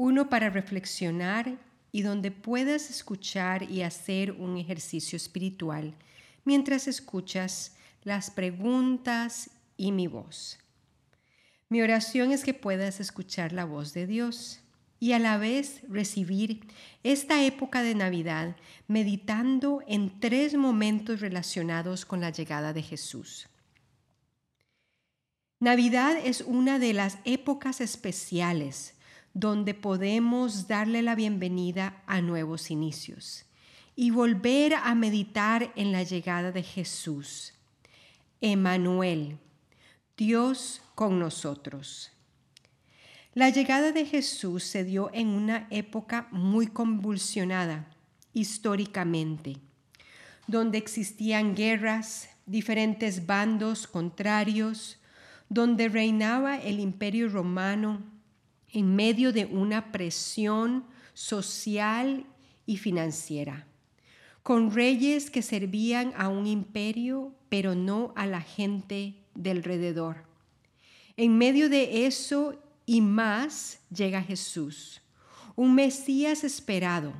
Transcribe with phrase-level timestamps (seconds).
[0.00, 1.58] uno para reflexionar
[1.92, 5.94] y donde puedas escuchar y hacer un ejercicio espiritual
[6.42, 10.58] mientras escuchas las preguntas y mi voz.
[11.68, 14.60] Mi oración es que puedas escuchar la voz de Dios
[15.00, 16.66] y a la vez recibir
[17.02, 18.56] esta época de Navidad
[18.88, 23.50] meditando en tres momentos relacionados con la llegada de Jesús.
[25.58, 28.94] Navidad es una de las épocas especiales
[29.34, 33.44] donde podemos darle la bienvenida a nuevos inicios
[33.96, 37.54] y volver a meditar en la llegada de Jesús.
[38.40, 39.38] Emanuel,
[40.16, 42.10] Dios con nosotros.
[43.34, 47.86] La llegada de Jesús se dio en una época muy convulsionada
[48.32, 49.56] históricamente,
[50.46, 54.98] donde existían guerras, diferentes bandos contrarios,
[55.48, 58.02] donde reinaba el imperio romano,
[58.72, 62.24] en medio de una presión social
[62.66, 63.66] y financiera,
[64.42, 70.24] con reyes que servían a un imperio, pero no a la gente del alrededor.
[71.16, 72.54] En medio de eso
[72.86, 75.00] y más llega Jesús,
[75.56, 77.12] un Mesías esperado,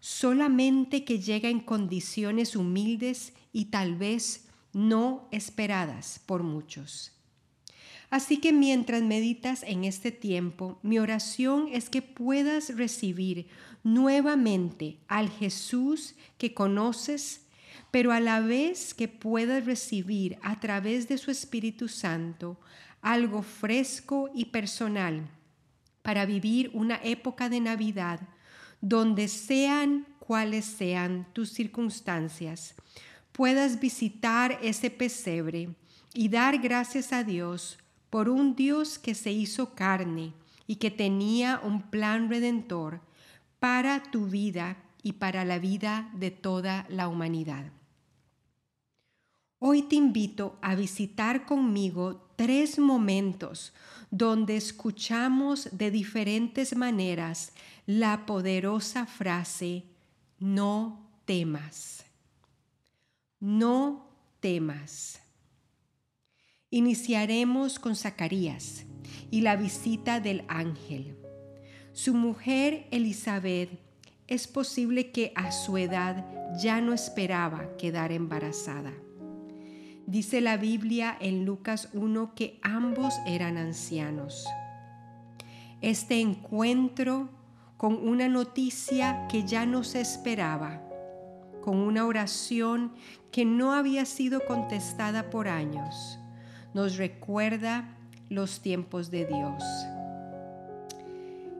[0.00, 7.12] solamente que llega en condiciones humildes y tal vez no esperadas por muchos.
[8.12, 13.46] Así que mientras meditas en este tiempo, mi oración es que puedas recibir
[13.84, 17.46] nuevamente al Jesús que conoces,
[17.90, 22.60] pero a la vez que puedas recibir a través de su Espíritu Santo
[23.00, 25.26] algo fresco y personal
[26.02, 28.20] para vivir una época de Navidad
[28.82, 32.74] donde sean cuales sean tus circunstancias,
[33.32, 35.70] puedas visitar ese pesebre
[36.12, 37.78] y dar gracias a Dios
[38.12, 40.34] por un Dios que se hizo carne
[40.66, 43.00] y que tenía un plan redentor
[43.58, 47.72] para tu vida y para la vida de toda la humanidad.
[49.58, 53.72] Hoy te invito a visitar conmigo tres momentos
[54.10, 57.54] donde escuchamos de diferentes maneras
[57.86, 59.84] la poderosa frase,
[60.38, 62.04] no temas.
[63.40, 64.06] No
[64.40, 65.21] temas.
[66.74, 68.86] Iniciaremos con Zacarías
[69.30, 71.18] y la visita del ángel.
[71.92, 73.78] Su mujer Elizabeth
[74.26, 76.24] es posible que a su edad
[76.58, 78.94] ya no esperaba quedar embarazada.
[80.06, 84.46] Dice la Biblia en Lucas 1 que ambos eran ancianos.
[85.82, 87.28] Este encuentro
[87.76, 90.80] con una noticia que ya no se esperaba,
[91.60, 92.94] con una oración
[93.30, 96.18] que no había sido contestada por años,
[96.74, 99.62] nos recuerda los tiempos de Dios.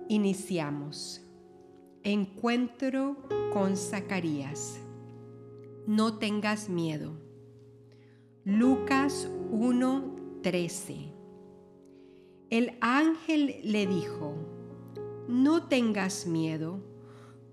[0.09, 1.21] Iniciamos.
[2.03, 3.17] Encuentro
[3.53, 4.81] con Zacarías.
[5.87, 7.13] No tengas miedo.
[8.45, 11.13] Lucas 1:13.
[12.51, 14.35] El ángel le dijo,
[15.29, 16.81] no tengas miedo,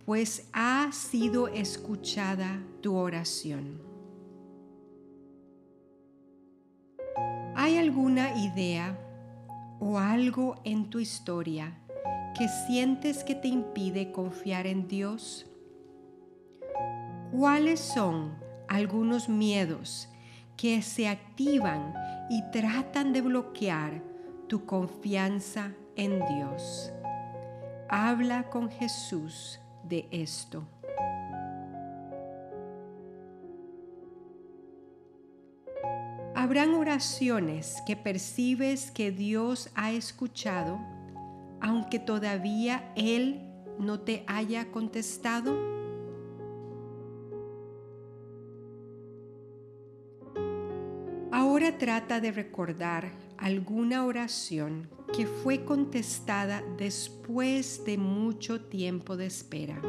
[0.06, 3.89] pues ha sido escuchada tu oración.
[7.90, 8.96] Alguna idea
[9.80, 11.74] o algo en tu historia
[12.38, 15.48] que sientes que te impide confiar en Dios?
[17.32, 20.08] ¿Cuáles son algunos miedos
[20.56, 21.96] que se activan
[22.30, 24.04] y tratan de bloquear
[24.48, 26.94] tu confianza en Dios?
[27.90, 30.64] Habla con Jesús de esto.
[36.50, 40.80] Habrán oraciones que percibes que Dios ha escuchado,
[41.62, 43.40] aunque todavía Él
[43.78, 45.56] no te haya contestado.
[51.32, 59.80] Ahora trata de recordar alguna oración que fue contestada después de mucho tiempo de espera.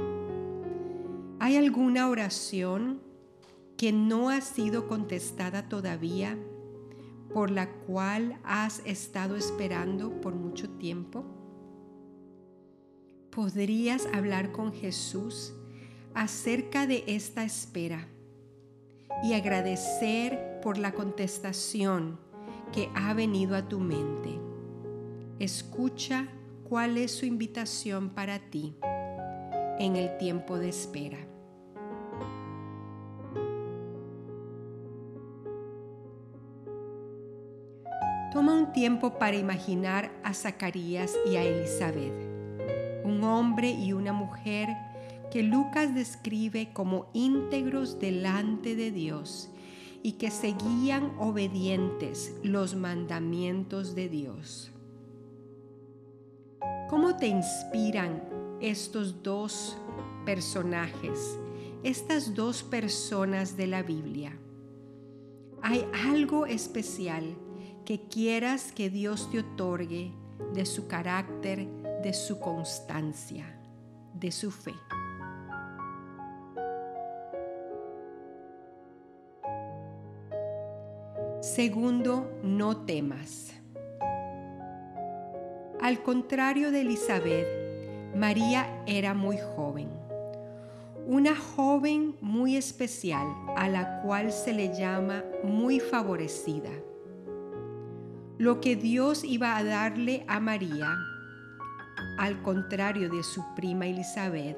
[1.39, 3.01] ¿Hay alguna oración
[3.81, 6.37] que no ha sido contestada todavía,
[7.33, 11.25] por la cual has estado esperando por mucho tiempo?
[13.31, 15.55] podrías hablar con Jesús
[16.15, 18.09] acerca de esta espera
[19.23, 22.19] y agradecer por la contestación
[22.73, 24.39] que ha venido a tu mente.
[25.39, 26.29] Escucha
[26.69, 28.75] cuál es su invitación para ti
[29.79, 31.30] en el tiempo de espera.
[38.33, 42.15] Toma un tiempo para imaginar a Zacarías y a Elizabeth,
[43.05, 44.69] un hombre y una mujer
[45.33, 49.51] que Lucas describe como íntegros delante de Dios
[50.05, 54.71] y que seguían obedientes los mandamientos de Dios.
[56.89, 58.23] ¿Cómo te inspiran
[58.61, 59.77] estos dos
[60.25, 61.37] personajes,
[61.83, 64.37] estas dos personas de la Biblia?
[65.63, 67.37] ¿Hay algo especial
[67.85, 70.13] que quieras que Dios te otorgue
[70.55, 71.67] de su carácter,
[72.03, 73.47] de su constancia,
[74.15, 74.75] de su fe?
[81.41, 83.53] Segundo, no temas.
[85.81, 87.47] Al contrario de Elizabeth,
[88.15, 89.89] María era muy joven,
[91.07, 93.27] una joven muy especial
[93.57, 96.71] a la cual se le llama muy favorecida.
[98.41, 100.97] Lo que Dios iba a darle a María,
[102.17, 104.57] al contrario de su prima Elizabeth,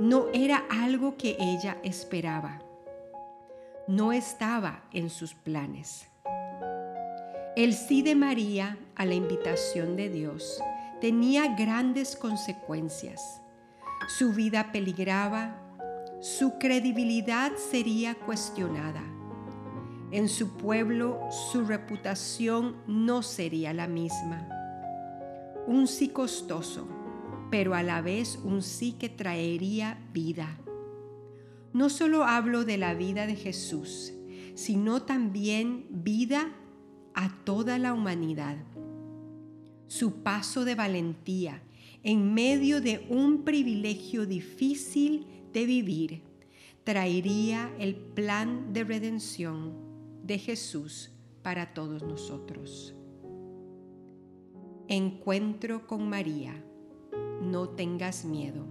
[0.00, 2.60] no era algo que ella esperaba.
[3.86, 6.08] No estaba en sus planes.
[7.54, 10.60] El sí de María a la invitación de Dios
[11.00, 13.40] tenía grandes consecuencias.
[14.18, 15.60] Su vida peligraba,
[16.20, 19.04] su credibilidad sería cuestionada.
[20.12, 24.46] En su pueblo su reputación no sería la misma.
[25.66, 26.86] Un sí costoso,
[27.50, 30.58] pero a la vez un sí que traería vida.
[31.72, 34.12] No solo hablo de la vida de Jesús,
[34.54, 36.52] sino también vida
[37.14, 38.58] a toda la humanidad.
[39.86, 41.62] Su paso de valentía
[42.02, 46.22] en medio de un privilegio difícil de vivir
[46.84, 49.91] traería el plan de redención
[50.24, 51.10] de Jesús
[51.42, 52.94] para todos nosotros.
[54.88, 56.54] Encuentro con María,
[57.42, 58.66] no tengas miedo.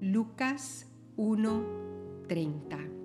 [0.00, 0.86] Lucas
[1.16, 3.02] 1:30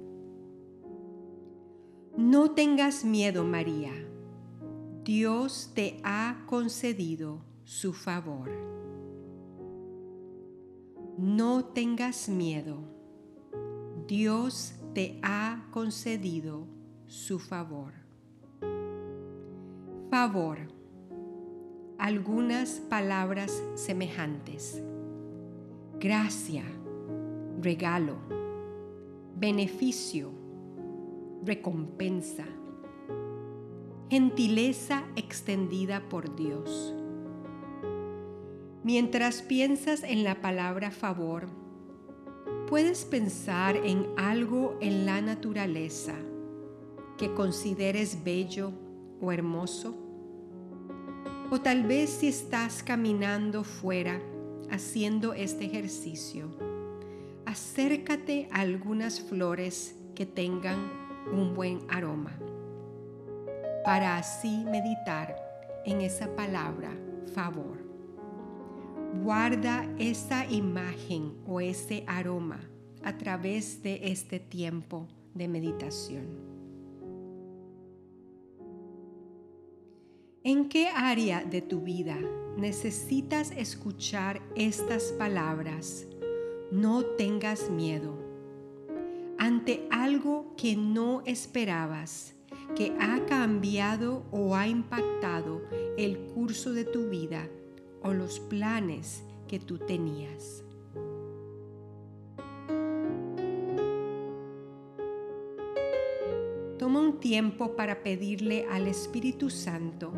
[2.18, 3.94] no tengas miedo, María.
[5.04, 8.50] Dios te ha concedido su favor.
[11.16, 12.80] No tengas miedo.
[14.08, 16.66] Dios te ha concedido
[17.06, 17.94] su favor.
[20.10, 20.58] Favor.
[22.00, 24.82] Algunas palabras semejantes.
[26.00, 26.64] Gracia,
[27.62, 28.16] regalo,
[29.36, 30.32] beneficio
[31.44, 32.46] recompensa,
[34.10, 36.96] gentileza extendida por Dios.
[38.84, 41.67] Mientras piensas en la palabra favor,
[42.68, 46.14] puedes pensar en algo en la naturaleza
[47.18, 48.74] que consideres bello
[49.22, 49.96] o hermoso.
[51.50, 54.22] O tal vez si estás caminando fuera
[54.70, 56.50] haciendo este ejercicio,
[57.46, 60.92] acércate a algunas flores que tengan
[61.32, 62.38] un buen aroma,
[63.86, 65.36] para así meditar
[65.86, 66.92] en esa palabra
[67.34, 67.87] favor.
[69.24, 72.60] Guarda esa imagen o ese aroma
[73.04, 76.26] a través de este tiempo de meditación.
[80.44, 82.18] ¿En qué área de tu vida
[82.58, 86.06] necesitas escuchar estas palabras?
[86.72, 88.18] No tengas miedo
[89.38, 92.34] ante algo que no esperabas,
[92.76, 95.62] que ha cambiado o ha impactado
[95.98, 97.48] el curso de tu vida
[98.08, 100.64] o los planes que tú tenías.
[106.80, 110.14] Toma un tiempo para pedirle al Espíritu Santo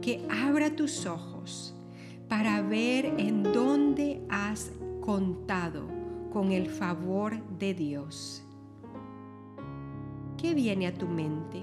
[0.00, 1.74] que abra tus ojos
[2.28, 5.86] para ver en dónde has contado
[6.32, 8.42] con el favor de Dios
[10.38, 11.62] ¿qué viene a tu mente?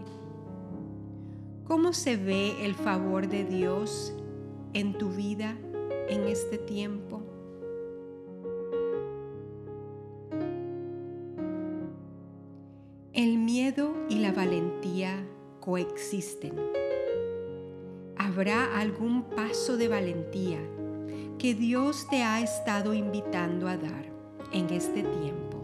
[1.63, 4.13] ¿Cómo se ve el favor de Dios
[4.73, 5.57] en tu vida
[6.09, 7.21] en este tiempo?
[13.13, 15.25] El miedo y la valentía
[15.61, 16.53] coexisten.
[18.17, 20.59] Habrá algún paso de valentía
[21.37, 24.05] que Dios te ha estado invitando a dar
[24.51, 25.63] en este tiempo.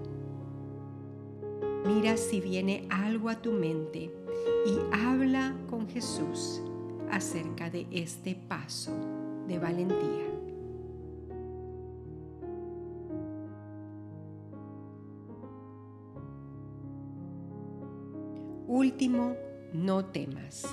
[1.85, 4.11] Mira si viene algo a tu mente
[4.65, 6.61] y habla con Jesús
[7.09, 8.91] acerca de este paso
[9.47, 10.30] de valentía.
[18.81, 19.35] Último,
[19.73, 20.65] no temas.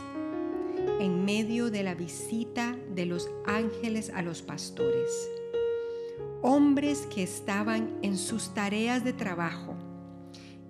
[0.98, 5.30] En medio de la visita de los ángeles a los pastores,
[6.40, 9.74] hombres que estaban en sus tareas de trabajo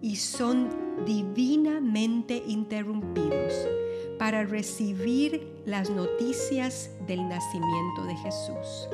[0.02, 0.68] y son
[1.06, 3.52] divinamente interrumpidos
[4.18, 8.88] para recibir las noticias del nacimiento de Jesús.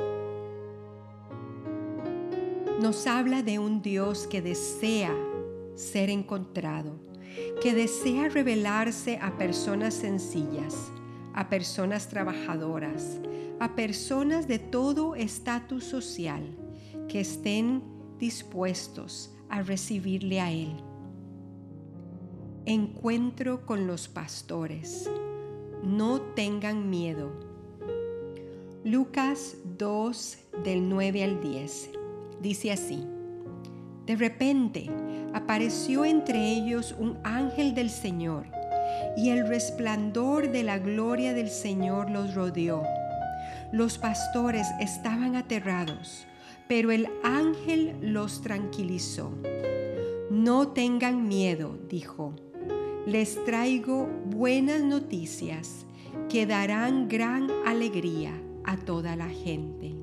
[2.79, 5.17] Nos habla de un Dios que desea
[5.73, 6.93] ser encontrado,
[7.61, 10.91] que desea revelarse a personas sencillas,
[11.33, 13.19] a personas trabajadoras,
[13.59, 16.43] a personas de todo estatus social
[17.07, 17.83] que estén
[18.19, 20.75] dispuestos a recibirle a Él.
[22.65, 25.09] Encuentro con los pastores.
[25.83, 27.31] No tengan miedo.
[28.83, 31.89] Lucas 2 del 9 al 10
[32.41, 33.05] dice así.
[34.05, 34.89] De repente
[35.35, 38.45] apareció entre ellos un ángel del Señor
[39.17, 42.83] y el resplandor de la gloria del Señor los rodeó.
[43.73, 46.25] Los pastores estaban aterrados,
[46.69, 49.33] pero el ángel los tranquilizó.
[50.31, 52.33] No tengan miedo, dijo.
[53.05, 55.85] Les traigo buenas noticias
[56.29, 58.31] que darán gran alegría
[58.63, 59.93] a toda la gente.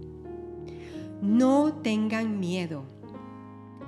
[1.22, 2.91] No tengan miedo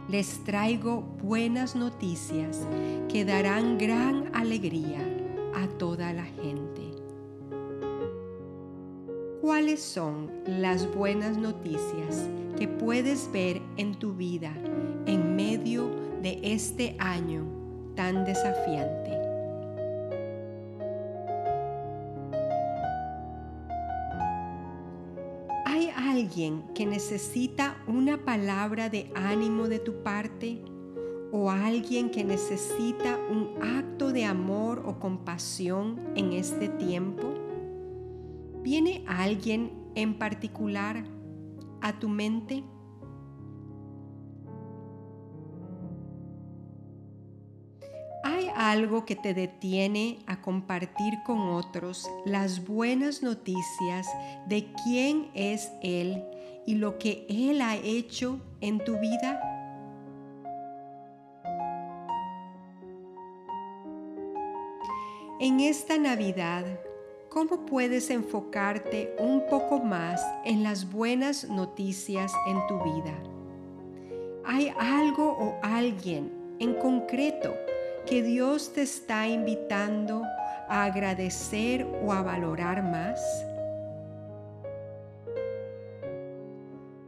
[0.08, 2.60] les traigo buenas noticias
[3.08, 5.00] que darán gran alegría
[5.54, 6.82] a toda la gente.
[9.40, 14.52] ¿Cuáles son las buenas noticias que puedes ver en tu vida
[15.06, 15.90] en medio
[16.22, 17.44] de este año
[17.94, 19.13] tan desafiante?
[26.24, 30.64] Alguien que necesita una palabra de ánimo de tu parte
[31.30, 37.34] o alguien que necesita un acto de amor o compasión en este tiempo?
[38.62, 41.04] ¿Viene alguien en particular
[41.82, 42.64] a tu mente?
[48.54, 54.06] Algo que te detiene a compartir con otros las buenas noticias
[54.46, 56.24] de quién es Él
[56.66, 59.40] y lo que Él ha hecho en tu vida?
[65.40, 66.64] En esta Navidad,
[67.28, 73.14] ¿cómo puedes enfocarte un poco más en las buenas noticias en tu vida?
[74.46, 77.54] ¿Hay algo o alguien en concreto
[78.06, 80.22] que Dios te está invitando
[80.68, 83.20] a agradecer o a valorar más?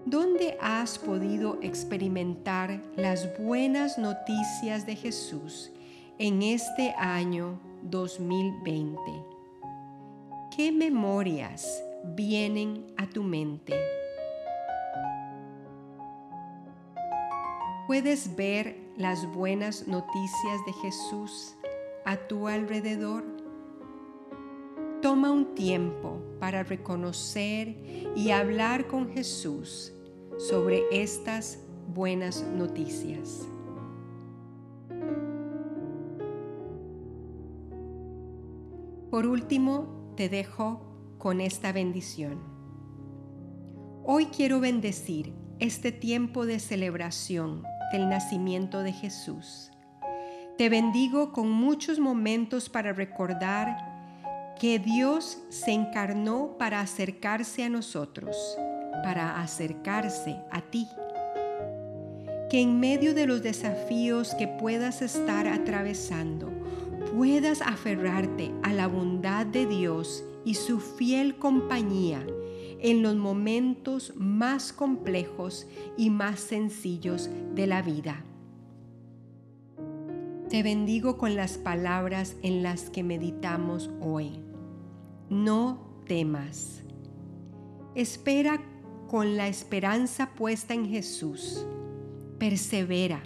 [0.04, 5.70] ¿Dónde has podido experimentar las buenas noticias de Jesús
[6.18, 9.00] en este año 2020?
[10.56, 11.82] ¿Qué memorias
[12.14, 13.74] vienen a tu mente?
[17.86, 21.54] ¿Puedes ver las buenas noticias de Jesús
[22.04, 23.22] a tu alrededor?
[25.00, 27.76] Toma un tiempo para reconocer
[28.16, 29.92] y hablar con Jesús
[30.36, 31.60] sobre estas
[31.94, 33.46] buenas noticias.
[39.12, 40.80] Por último, te dejo
[41.18, 42.40] con esta bendición.
[44.02, 47.62] Hoy quiero bendecir este tiempo de celebración
[47.92, 49.70] del nacimiento de Jesús.
[50.58, 53.76] Te bendigo con muchos momentos para recordar
[54.58, 58.36] que Dios se encarnó para acercarse a nosotros,
[59.04, 60.88] para acercarse a ti.
[62.48, 66.50] Que en medio de los desafíos que puedas estar atravesando,
[67.14, 72.24] puedas aferrarte a la bondad de Dios y su fiel compañía
[72.80, 75.66] en los momentos más complejos
[75.96, 78.24] y más sencillos de la vida.
[80.48, 84.40] Te bendigo con las palabras en las que meditamos hoy.
[85.28, 86.82] No temas.
[87.94, 88.62] Espera
[89.08, 91.66] con la esperanza puesta en Jesús.
[92.38, 93.22] Persevera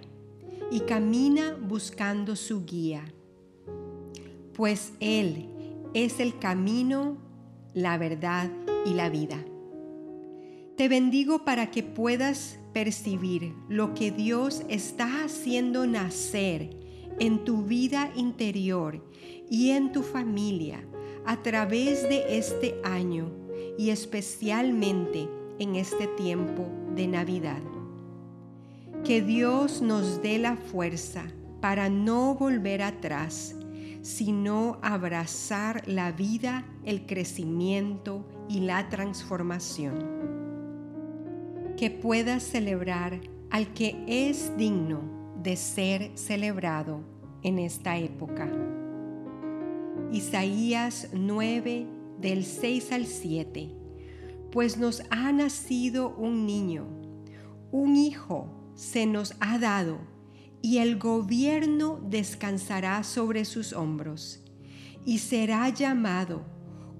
[0.71, 3.13] y camina buscando su guía,
[4.55, 5.49] pues Él
[5.95, 7.17] es el camino,
[7.75, 8.51] la verdad
[8.85, 9.45] y la vida.
[10.77, 16.71] Te bendigo para que puedas percibir lo que Dios está haciendo nacer
[17.19, 19.05] en tu vida interior
[19.51, 20.83] y en tu familia
[21.27, 23.31] a través de este año
[23.79, 27.61] y especialmente en este tiempo de Navidad.
[29.05, 31.25] Que Dios nos dé la fuerza
[31.61, 33.55] para no volver atrás,
[34.03, 39.95] sino abrazar la vida, el crecimiento y la transformación.
[41.77, 45.03] Que puedas celebrar al que es digno
[45.41, 47.01] de ser celebrado
[47.45, 48.51] en esta época.
[50.11, 51.87] Isaías 9
[52.21, 53.71] del 6 al 7.
[54.51, 56.89] Pues nos ha nacido un niño,
[57.71, 59.99] un hijo se nos ha dado,
[60.61, 64.43] y el gobierno descansará sobre sus hombros,
[65.05, 66.43] y será llamado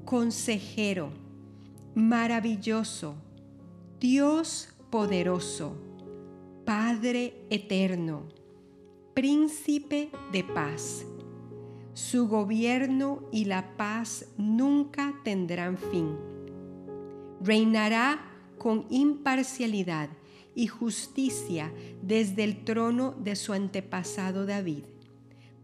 [0.05, 1.11] consejero,
[1.95, 3.17] maravilloso,
[3.99, 5.77] Dios poderoso,
[6.65, 8.29] Padre eterno,
[9.15, 11.05] príncipe de paz.
[11.95, 16.17] Su gobierno y la paz nunca tendrán fin.
[17.43, 18.21] Reinará
[18.59, 20.11] con imparcialidad
[20.55, 24.85] y justicia desde el trono de su antepasado David,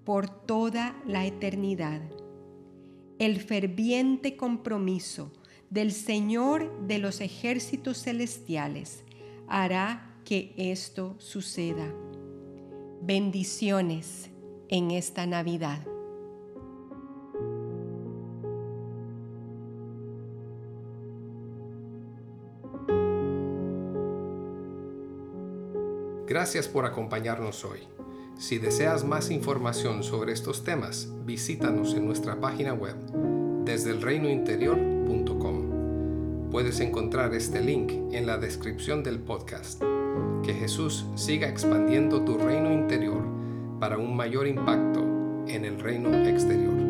[0.04, 2.00] por toda la eternidad.
[3.18, 5.32] El ferviente compromiso
[5.70, 9.02] del Señor de los ejércitos celestiales
[9.48, 11.92] hará que esto suceda.
[13.02, 14.30] Bendiciones
[14.68, 15.86] en esta Navidad.
[26.26, 27.78] Gracias por acompañarnos hoy.
[28.36, 32.96] Si deseas más información sobre estos temas, visítanos en nuestra página web
[33.64, 35.55] desde el reinointerior.com.
[36.56, 39.82] Puedes encontrar este link en la descripción del podcast.
[40.42, 43.22] Que Jesús siga expandiendo tu reino interior
[43.78, 45.00] para un mayor impacto
[45.48, 46.85] en el reino exterior.